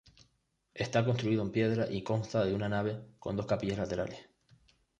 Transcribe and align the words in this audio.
Está 0.73 1.05
construido 1.05 1.43
en 1.43 1.51
piedra 1.51 1.85
y 1.87 2.01
consta 2.01 2.43
de 2.43 2.55
una 2.55 2.67
nave 2.67 2.99
con 3.19 3.35
dos 3.35 3.45
capillas 3.45 3.77
laterales. 3.77 4.17